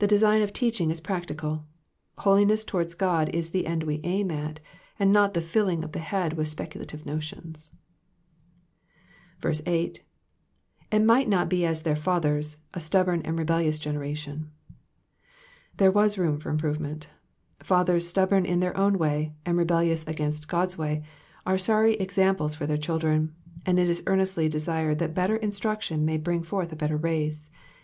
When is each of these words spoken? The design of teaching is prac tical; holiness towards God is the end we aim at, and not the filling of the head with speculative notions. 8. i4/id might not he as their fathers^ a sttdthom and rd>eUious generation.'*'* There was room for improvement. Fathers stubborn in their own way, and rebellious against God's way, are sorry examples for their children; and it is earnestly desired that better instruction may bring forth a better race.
The 0.00 0.08
design 0.08 0.42
of 0.42 0.52
teaching 0.52 0.90
is 0.90 1.00
prac 1.00 1.26
tical; 1.26 1.62
holiness 2.18 2.64
towards 2.64 2.94
God 2.94 3.28
is 3.28 3.50
the 3.50 3.64
end 3.68 3.84
we 3.84 4.00
aim 4.02 4.32
at, 4.32 4.58
and 4.98 5.12
not 5.12 5.34
the 5.34 5.40
filling 5.40 5.84
of 5.84 5.92
the 5.92 6.00
head 6.00 6.32
with 6.32 6.48
speculative 6.48 7.06
notions. 7.06 7.70
8. 9.44 10.02
i4/id 10.90 11.04
might 11.04 11.28
not 11.28 11.52
he 11.52 11.64
as 11.64 11.82
their 11.82 11.94
fathers^ 11.94 12.56
a 12.74 12.80
sttdthom 12.80 13.20
and 13.24 13.38
rd>eUious 13.38 13.80
generation.'*'* 13.80 14.46
There 15.76 15.92
was 15.92 16.18
room 16.18 16.40
for 16.40 16.50
improvement. 16.50 17.06
Fathers 17.60 18.04
stubborn 18.08 18.44
in 18.44 18.58
their 18.58 18.76
own 18.76 18.98
way, 18.98 19.36
and 19.46 19.56
rebellious 19.56 20.04
against 20.08 20.48
God's 20.48 20.76
way, 20.76 21.04
are 21.46 21.56
sorry 21.56 21.94
examples 21.98 22.56
for 22.56 22.66
their 22.66 22.76
children; 22.76 23.32
and 23.64 23.78
it 23.78 23.88
is 23.88 24.02
earnestly 24.08 24.48
desired 24.48 24.98
that 24.98 25.14
better 25.14 25.36
instruction 25.36 26.04
may 26.04 26.16
bring 26.16 26.42
forth 26.42 26.72
a 26.72 26.74
better 26.74 26.96
race. 26.96 27.48